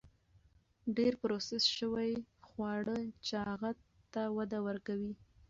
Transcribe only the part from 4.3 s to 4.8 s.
وده